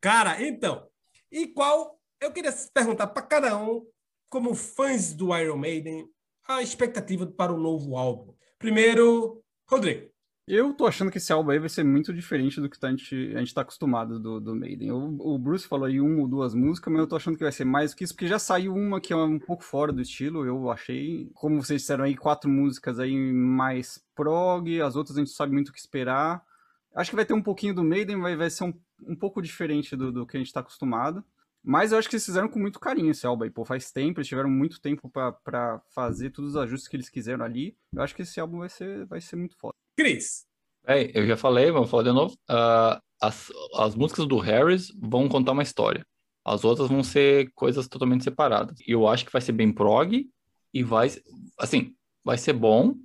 [0.02, 0.88] Cara, então,
[1.32, 1.98] e qual...
[2.20, 3.86] Eu queria perguntar para cada um,
[4.28, 6.10] como fãs do Iron Maiden,
[6.48, 8.34] a expectativa para o novo álbum.
[8.58, 10.10] Primeiro, Rodrigo.
[10.48, 12.92] Eu tô achando que esse álbum aí vai ser muito diferente do que tá- a
[12.92, 14.94] gente, a gente tá acostumado do, do Maiden.
[14.94, 17.52] O, o Bruce falou aí uma ou duas músicas, mas eu tô achando que vai
[17.52, 20.46] ser mais que isso, porque já saiu uma que é um pouco fora do estilo,
[20.46, 21.30] eu achei.
[21.34, 25.68] Como vocês disseram aí, quatro músicas aí mais prog, as outras a gente sabe muito
[25.68, 26.42] o que esperar.
[26.96, 28.74] Acho que vai ter um pouquinho do Maiden, vai, vai ser um,
[29.06, 31.26] um pouco diferente do, do que a gente tá acostumado.
[31.64, 33.66] Mas eu acho que eles fizeram com muito carinho esse álbum aí, pô.
[33.66, 37.76] Faz tempo, eles tiveram muito tempo para fazer todos os ajustes que eles quiseram ali.
[37.94, 39.74] Eu acho que esse álbum vai ser, vai ser muito foda.
[39.98, 40.46] Cris.
[40.86, 42.34] É, eu já falei, vamos falar de novo.
[42.50, 46.06] Uh, as, as músicas do Harris vão contar uma história.
[46.46, 48.80] As outras vão ser coisas totalmente separadas.
[48.88, 50.26] E eu acho que vai ser bem prog
[50.74, 51.12] e vai,
[51.60, 51.94] assim,
[52.24, 52.96] vai ser bom,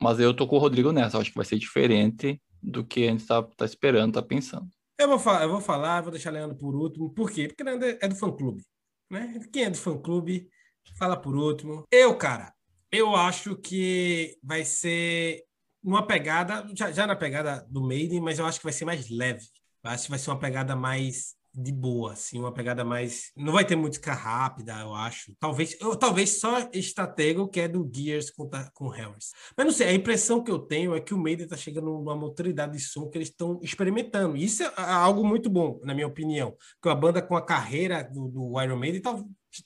[0.00, 1.16] mas eu tô com o Rodrigo nessa.
[1.16, 4.68] Eu acho que vai ser diferente do que a gente tá, tá esperando, tá pensando.
[4.98, 7.08] Eu vou, falar, eu vou falar, vou deixar Leandro por último.
[7.14, 7.46] Por quê?
[7.46, 8.64] Porque Leandro é do fã-clube.
[9.08, 9.38] Né?
[9.52, 10.50] Quem é do fã-clube,
[10.98, 11.84] fala por último.
[11.90, 12.52] Eu, cara,
[12.90, 15.44] eu acho que vai ser
[15.82, 19.08] uma pegada, já, já na pegada do Maiden, mas eu acho que vai ser mais
[19.08, 19.46] leve.
[19.84, 23.32] Eu acho que vai ser uma pegada mais de boa, assim, uma pegada mais.
[23.36, 25.34] Não vai ter música rápida, eu acho.
[25.40, 29.32] Talvez, talvez só Estratego, que é do Gears com, com Harris.
[29.56, 32.14] Mas não sei, a impressão que eu tenho é que o Maiden está chegando numa
[32.14, 34.36] maturidade de som que eles estão experimentando.
[34.36, 36.56] Isso é algo muito bom, na minha opinião.
[36.80, 39.20] Que a banda com a carreira do, do Iron Maiden tá,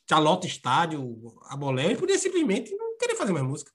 [0.09, 3.71] já lota estádio, a bolé, e podia simplesmente não querer fazer mais música.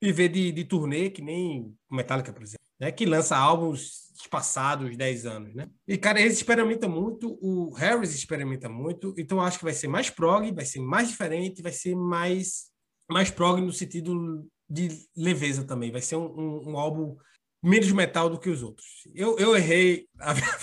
[0.00, 2.90] Viver de, de turnê, que nem Metallica, por exemplo, né?
[2.90, 5.68] que lança álbuns passados 10 anos, né?
[5.86, 10.10] E, cara, eles experimentam muito, o Harris experimenta muito, então acho que vai ser mais
[10.10, 12.70] prog, vai ser mais diferente, vai ser mais,
[13.10, 17.16] mais prog no sentido de leveza também, vai ser um, um, um álbum
[17.62, 18.86] menos metal do que os outros.
[19.14, 20.58] Eu, eu errei a minha,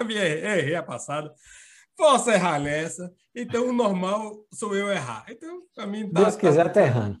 [0.00, 1.32] a minha errei a passada,
[1.96, 5.24] posso errar nessa, então o normal sou eu errar.
[5.28, 6.10] Então, pra mim...
[6.10, 7.18] Tá, Deus tá, quiser, tá errando.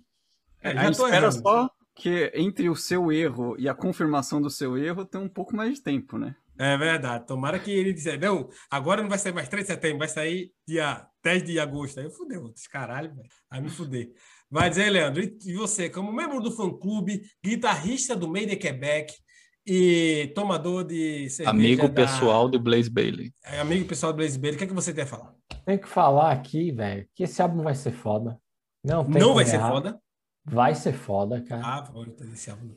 [0.60, 1.42] É, já a gente espera errando.
[1.42, 5.54] só que entre o seu erro e a confirmação do seu erro tem um pouco
[5.54, 6.36] mais de tempo, né?
[6.56, 7.26] É verdade.
[7.26, 10.52] Tomara que ele disser, não, agora não vai sair mais 3 de setembro, vai sair
[10.66, 11.98] dia 10 de agosto.
[11.98, 13.28] Aí eu fudeu, caralho, velho.
[13.50, 14.12] Aí me fudei.
[14.48, 19.12] Vai dizer, Leandro, e você, como membro do fã-clube, guitarrista do Made Quebec
[19.66, 21.94] e tomador de cerveja Amigo da...
[21.94, 23.32] pessoal do Blaze Bailey.
[23.44, 25.34] É, amigo pessoal do Blaze Bailey, o que, é que você tem a falar?
[25.66, 28.38] Tem que falar aqui, velho, que esse álbum vai ser foda.
[28.84, 30.00] Não, não vai ser foda?
[30.50, 31.62] Vai ser foda, cara.
[31.64, 32.70] Ah, vou esse álbum.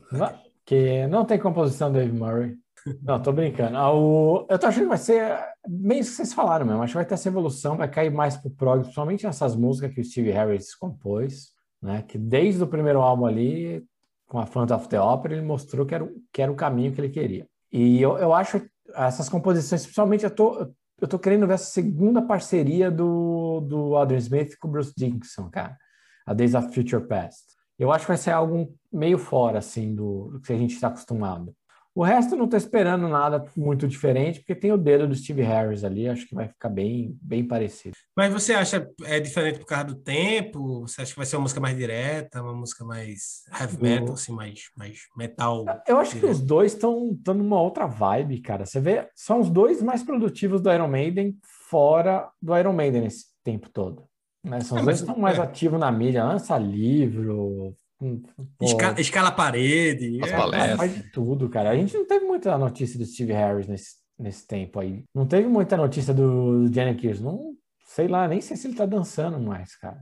[0.66, 2.56] Que não tem composição do Dave Murray.
[3.02, 3.78] Não, tô brincando.
[3.78, 4.46] Ah, o...
[4.50, 6.82] Eu tô achando que vai ser meio que vocês falaram mesmo.
[6.82, 10.02] Acho que vai ter essa evolução, vai cair mais pro prog, principalmente nessas músicas que
[10.02, 12.04] o Steve Harris compôs, né?
[12.08, 13.86] Que desde o primeiro álbum ali,
[14.28, 17.02] com a Phantom of the Opera, ele mostrou que era, que era o caminho que
[17.02, 17.48] ele queria.
[17.72, 18.62] E eu, eu acho
[18.94, 20.68] essas composições, principalmente eu tô,
[21.00, 25.50] eu tô querendo ver essa segunda parceria do, do Adrian Smith com o Bruce Dickinson,
[25.50, 25.78] cara.
[26.26, 30.30] A Days of Future Past eu acho que vai ser algo meio fora, assim, do,
[30.34, 31.52] do que a gente está acostumado.
[31.96, 35.42] O resto eu não estou esperando nada muito diferente, porque tem o dedo do Steve
[35.42, 37.98] Harris ali, acho que vai ficar bem, bem parecido.
[38.16, 40.82] Mas você acha é diferente por causa do tempo?
[40.82, 44.32] Você acha que vai ser uma música mais direta, uma música mais heavy metal, assim,
[44.32, 45.66] mais, mais metal?
[45.88, 46.28] Eu acho direto.
[46.28, 48.66] que os dois estão numa outra vibe, cara.
[48.66, 51.36] Você vê, são os dois mais produtivos do Iron Maiden
[51.68, 54.06] fora do Iron Maiden esse tempo todo.
[54.44, 54.62] Né?
[54.62, 55.42] São é, os dois que estão mais é.
[55.42, 58.22] ativos na mídia, lança livro, hum,
[58.62, 61.70] Escala, escala parede, é, faz de tudo, cara.
[61.70, 65.04] A gente não teve muita notícia do Steve Harris nesse, nesse tempo aí.
[65.14, 67.22] Não teve muita notícia do, do Janet Kears.
[67.22, 67.56] Não
[67.94, 70.00] sei lá, nem sei se ele tá dançando mais, cara.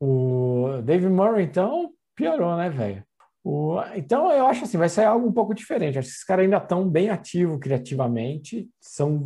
[0.00, 3.04] o Dave Murray, então, piorou, né, velho?
[3.94, 5.98] Então, eu acho assim, vai ser algo um pouco diferente.
[5.98, 8.68] Acho que esses caras ainda estão bem ativos criativamente.
[8.80, 9.22] São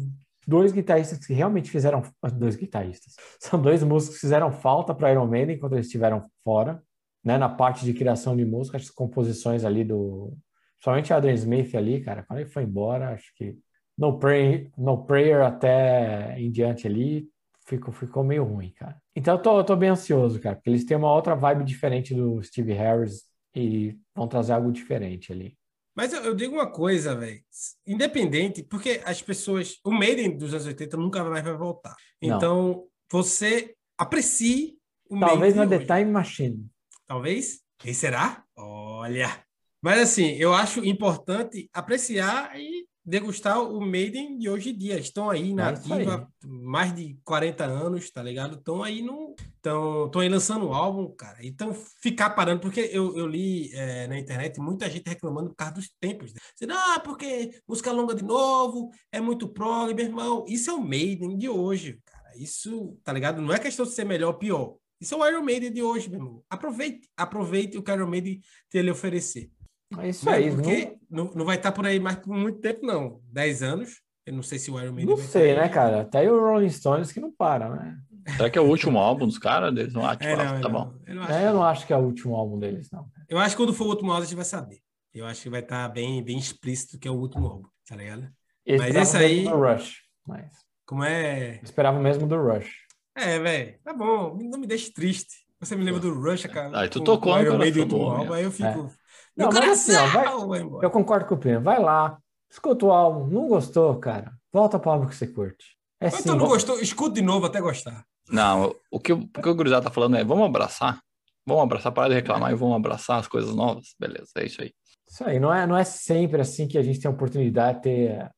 [0.47, 2.03] dois guitarristas que realmente fizeram.
[2.35, 3.15] Dois guitarristas.
[3.41, 6.83] São dois músicos que fizeram falta para Iron Maiden enquanto eles estiveram fora,
[7.25, 7.39] né?
[7.39, 10.37] Na parte de criação de música, as composições ali do.
[10.83, 13.59] Somente Adrian Smith ali, cara, quando ele foi embora, acho que
[13.99, 17.29] No Prayer, no prayer até em diante ali
[17.67, 18.97] ficou, ficou meio ruim, cara.
[19.15, 22.15] Então eu tô, eu tô bem ansioso, cara, porque eles têm uma outra vibe diferente
[22.15, 23.25] do Steve Harris
[23.55, 25.57] e vão trazer algo diferente ali.
[25.95, 27.41] Mas eu, eu digo uma coisa, velho.
[27.87, 29.79] Independente, porque as pessoas.
[29.85, 31.95] O Maiden dos anos 80 nunca mais vai voltar.
[32.23, 32.37] Não.
[32.37, 36.67] Então, você aprecie o Talvez na The Time Machine.
[37.07, 37.61] Talvez?
[37.79, 38.45] Quem será?
[38.57, 39.45] Olha.
[39.83, 44.99] Mas assim, eu acho importante apreciar e degustar o Maiden de hoje em dia.
[44.99, 48.57] Estão aí na ativa mais de 40 anos, tá ligado?
[48.57, 49.35] Estão aí no.
[49.61, 51.39] Estão aí lançando um álbum, cara.
[51.43, 55.75] Então, ficar parando, porque eu, eu li é, na internet muita gente reclamando por causa
[55.75, 56.33] dos tempos.
[56.33, 56.41] Né?
[56.59, 60.45] Dizendo, ah, porque música longa de novo, é muito prog, meu irmão.
[60.49, 62.31] Isso é o Maiden de hoje, cara.
[62.37, 63.43] Isso, tá ligado?
[63.43, 64.77] Não é questão de ser melhor ou pior.
[65.01, 66.43] Isso é o Iron Maiden de hoje, meu irmão.
[66.49, 69.51] Aproveite, aproveite o que o Iron Maiden tem a lhe oferecer.
[69.99, 70.51] É isso Mas aí.
[70.55, 71.25] Porque não...
[71.25, 73.21] não, não vai estar por aí mais por muito tempo, não.
[73.25, 74.03] 10 anos.
[74.27, 75.17] Eu não sei se o Iron Maiden.
[75.17, 76.03] Não sei, né, cara?
[76.03, 77.99] Até o Rolling Stones que não para, né?
[78.37, 79.75] Será que é o último álbum dos caras?
[79.77, 80.71] Eles não, ah, tipo, é, não, tá não.
[80.71, 80.95] bom.
[81.07, 83.07] Eu não, é, eu não acho que é o último álbum deles, não.
[83.29, 84.79] Eu acho que quando for o último álbum a gente vai saber.
[85.13, 88.29] Eu acho que vai estar bem, bem explícito que é o último álbum, tá ligado?
[88.65, 89.97] Eu Mas esse aí- do Rush.
[90.27, 90.51] Mas
[90.87, 91.57] Como é.
[91.57, 92.71] eu esperava mesmo do Rush.
[93.17, 95.35] É, velho, tá bom, não me deixe triste.
[95.59, 96.79] Você me lembra do Rush, cara.
[96.81, 98.69] Aí tu com- tocou com no Iron Maiden coração do álbum, aí eu fico.
[98.69, 98.91] É.
[99.37, 100.83] Não, mas assim, ó, vai- coração.
[100.83, 101.61] Eu concordo com o Primo.
[101.63, 102.19] Vai lá,
[102.51, 103.27] escuta o álbum.
[103.27, 104.33] Não gostou, cara?
[104.53, 105.77] Volta pro álbum que você curte.
[106.01, 106.23] É Mas sim.
[106.31, 108.05] tu não gostou, escuta de novo até gostar.
[108.31, 111.01] Não, o que, o que o Gurizada tá falando é, vamos abraçar.
[111.47, 113.95] Vamos abraçar, parar de reclamar e vamos abraçar as coisas novas.
[113.99, 114.73] Beleza, é isso aí.
[115.09, 117.83] Isso aí, não é, não é sempre assim que a gente tem a oportunidade de
[117.83, 118.31] ter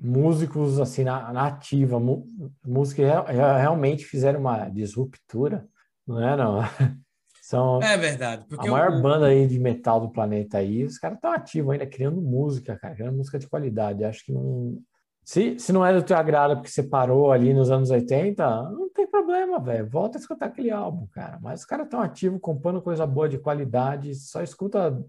[0.00, 2.26] músicos assim na, na ativa, mu-
[2.64, 5.66] músicos que real- real- realmente fizeram uma disruptura,
[6.06, 6.60] não é não?
[7.42, 8.46] São É verdade.
[8.56, 11.86] a maior o- banda aí de metal do planeta aí, os caras estão ativos ainda,
[11.86, 14.04] criando música, cara, criando música de qualidade.
[14.04, 14.78] Acho que não...
[15.24, 18.90] Se, se não é do teu agrado porque você parou ali nos anos 80, não
[18.90, 19.88] tem problema, velho.
[19.88, 21.38] Volta a escutar aquele álbum, cara.
[21.40, 24.14] Mas os caras estão ativos, compondo coisa boa de qualidade.
[24.16, 25.00] Só escuta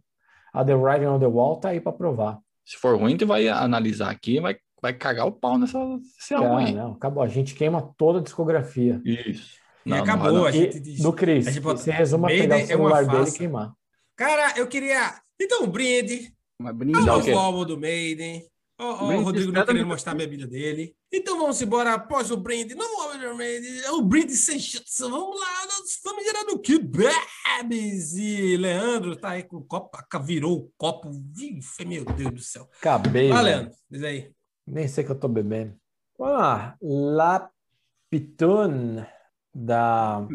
[0.54, 2.38] a The Writing on the Wall, tá aí pra provar.
[2.64, 6.34] Se for ruim, tu vai analisar aqui e vai, vai cagar o pau nessa, nesse
[6.34, 6.74] álbum aí.
[6.74, 7.24] não, acabou.
[7.24, 9.02] A gente queima toda a discografia.
[9.04, 9.58] Isso.
[9.86, 10.46] E Não, não acabou, vai não.
[10.46, 11.02] a E gente diz.
[11.02, 13.74] do Chris, a gente bota- você resuma Maiden pegar o é celular dele e queimar.
[14.16, 15.16] Cara, eu queria.
[15.42, 16.32] Então, brinde.
[16.62, 17.06] Mas O brinde.
[17.06, 18.44] Dá o novo álbum do Maiden.
[18.80, 20.96] Ó, ó, o Rodrigo não querendo mostrar a bebida dele.
[21.12, 22.76] Então vamos embora após o brinde.
[23.36, 23.80] Maiden.
[23.82, 25.00] É o brinde sem chance.
[25.00, 28.14] Vamos lá, nós estamos gerando que bebes.
[28.16, 29.92] E Leandro tá aí com o copo.
[30.24, 31.12] Virou o copo.
[31.38, 32.68] Ih, meu Deus do céu.
[32.80, 33.30] Acabei.
[33.30, 33.42] Velho.
[33.44, 33.74] Leandro.
[33.90, 34.32] Diz aí.
[34.66, 35.76] Nem sei que eu tô bebendo.
[36.18, 36.76] Vamos lá.
[36.82, 37.50] La
[38.10, 39.06] Pitone
[39.54, 40.26] da,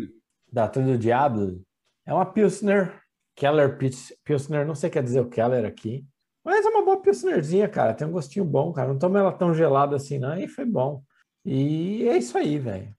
[0.53, 1.63] da Tour do Diablo
[2.07, 3.01] é uma Pilsner.
[3.35, 6.05] Keller Pils- Pilsner, não sei o que quer dizer o Keller aqui.
[6.45, 7.95] Mas é uma boa Pilsnerzinha, cara.
[7.95, 8.89] Tem um gostinho bom, cara.
[8.89, 10.37] Não toma ela tão gelada assim, não.
[10.39, 11.03] E foi bom.
[11.45, 12.95] E é isso aí, velho.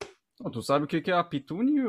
[0.52, 1.82] Tu sabe o que é a pitune,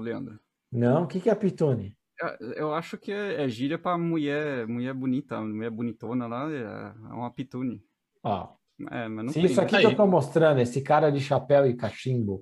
[0.00, 0.38] Leandro?
[0.72, 1.96] Não, o que é a Pitone?
[2.22, 6.92] É- Eu acho que é, é gíria pra mulher, mulher bonita, mulher bonitona lá, é
[7.10, 7.82] é uma pitune.
[8.22, 8.48] Ó,
[8.90, 9.44] É, mas não se tem.
[9.46, 9.80] isso aqui Aí.
[9.86, 12.40] que eu tô mostrando, esse cara de chapéu e cachimbo,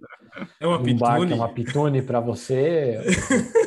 [0.61, 1.33] É uma um bar que pitune.
[1.33, 2.99] é uma Pitone pra você,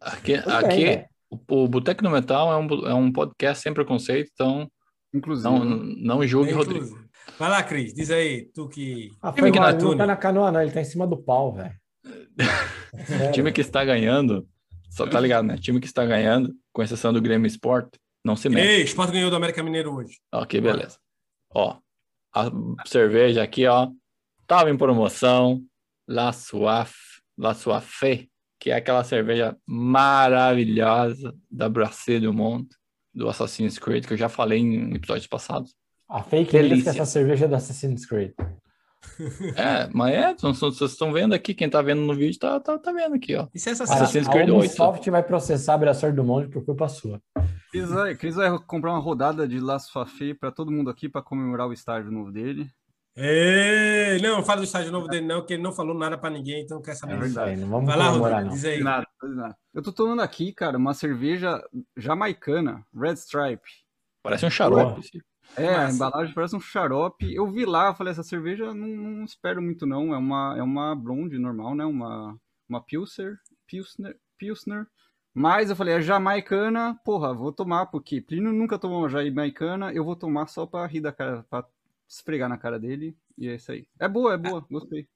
[0.00, 1.06] Aqui, tudo bem, aqui velho.
[1.30, 4.70] O, o Boteco no Metal é um, é um podcast sem preconceito, então
[5.12, 5.48] Inclusive.
[5.48, 7.08] não, não julgue, É, Rodrigo.
[7.38, 7.94] Vai lá, Cris.
[7.94, 8.50] Diz aí.
[8.54, 9.10] Tu que.
[9.22, 10.62] Ah, Time que na ele não tá na canoa, não.
[10.62, 11.74] Ele tá em cima do pau, velho.
[12.38, 13.30] É.
[13.32, 14.48] Time que está ganhando,
[14.90, 15.56] só tá ligado, né?
[15.58, 18.66] Time que está ganhando, com exceção do Grêmio Sport, não se mexe.
[18.66, 20.18] Ei, Sport ganhou do América Mineiro hoje.
[20.32, 20.98] Ok, beleza.
[21.54, 21.78] Ó,
[22.34, 22.50] a
[22.86, 23.88] cerveja aqui, ó,
[24.46, 25.62] tava em promoção,
[26.06, 26.94] La Soif,
[27.36, 28.26] La Soifé,
[28.58, 32.68] que é aquela cerveja maravilhosa da Brasserie du Monde,
[33.14, 35.74] do Assassin's Creed, que eu já falei em episódios passados.
[36.08, 36.90] A fake news que Delícia.
[36.90, 38.32] essa cerveja é do Assassin's Creed.
[39.56, 42.92] É, mas é, vocês estão vendo aqui, quem tá vendo no vídeo tá, tá, tá
[42.92, 43.46] vendo aqui, ó.
[43.54, 44.58] Isso é essa Assassin's a, a Creed 8.
[44.58, 47.20] Ubisoft vai processar a Braçor do Monde por culpa sua.
[47.70, 51.22] Cris vai, Cris vai comprar uma rodada de Las Fafé pra todo mundo aqui pra
[51.22, 52.68] comemorar o estágio novo dele.
[53.20, 56.62] Ei, não, fala do estágio novo dele, não, que ele não falou nada pra ninguém,
[56.62, 58.48] então não quer saber É aí, não vamos Vai lá, Rodrigo, não.
[58.50, 58.80] diz aí.
[58.80, 59.56] Nada, nada.
[59.74, 61.60] Eu tô tomando aqui, cara, uma cerveja
[61.96, 63.68] jamaicana, Red Stripe.
[64.22, 65.02] Parece um xarope.
[65.56, 65.94] É, a Massa.
[65.96, 67.34] embalagem parece um xarope.
[67.34, 70.14] Eu vi lá, falei, essa cerveja não, não espero muito não.
[70.14, 71.84] É uma, é uma blonde normal, né?
[71.84, 74.86] Uma, uma Pilsner, Pilsner, Pilsner.
[75.34, 80.04] Mas eu falei, é jamaicana, porra, vou tomar, porque Plínio nunca tomou uma jamaicana, eu
[80.04, 81.64] vou tomar só pra rir da cara, pra
[82.08, 83.16] esfregar na cara dele.
[83.36, 83.86] E é isso aí.
[84.00, 85.06] É boa, é boa, gostei.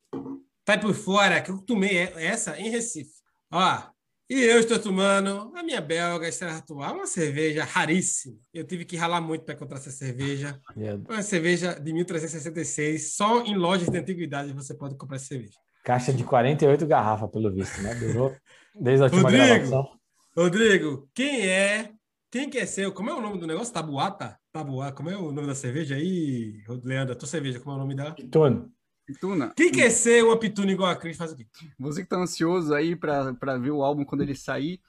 [0.65, 3.23] Tá por fora, que eu tomei essa em Recife.
[3.51, 3.83] Ó,
[4.31, 8.39] e eu estou tomando a minha belga Estrela Atual, uma cerveja raríssima.
[8.55, 10.59] Eu tive que ralar muito para encontrar essa cerveja.
[10.75, 11.03] Deus.
[11.09, 15.59] Uma cerveja de 1366, só em lojas de antiguidade você pode comprar essa cerveja.
[15.85, 17.95] Caixa de 48 garrafas, pelo visto, né?
[17.97, 18.35] Durou
[18.75, 19.45] desde a última Rodrigo.
[19.45, 19.91] gravação.
[20.35, 21.93] Rodrigo, quem é?
[22.33, 22.91] Quem quer ser?
[22.93, 23.75] Como é o nome do negócio?
[23.75, 24.41] Tabuata?
[24.51, 27.13] Tabuá, como é o nome da cerveja aí, Leandro?
[27.13, 28.15] A tua cerveja, como é o nome dela?
[28.15, 28.73] Pitone.
[29.21, 31.47] Tuna, Quem quer ser uma pituna igual a Cris faz o quê?
[31.79, 34.81] você que tá ansioso aí pra, pra ver o álbum quando ele sair,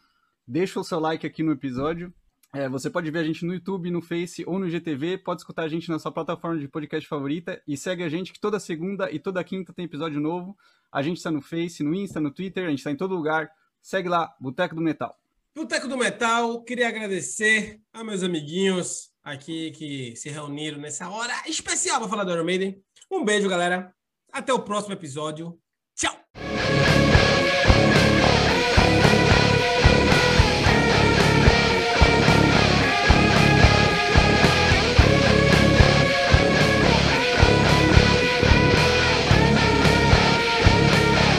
[0.47, 2.13] deixa o seu like aqui no episódio.
[2.53, 5.17] É, você pode ver a gente no YouTube, no Face ou no GTV.
[5.17, 7.61] Pode escutar a gente na sua plataforma de podcast favorita.
[7.67, 10.55] E segue a gente que toda segunda e toda quinta tem episódio novo.
[10.89, 13.51] A gente está no Face, no Insta, no Twitter, a gente está em todo lugar.
[13.81, 15.13] Segue lá, Boteco do Metal.
[15.55, 21.99] Boteco do Metal, queria agradecer a meus amiguinhos aqui que se reuniram nessa hora especial
[21.99, 22.83] para falar do Iron Maiden.
[23.09, 23.93] Um beijo, galera.
[24.31, 25.59] Até o próximo episódio.
[25.95, 26.17] Tchau!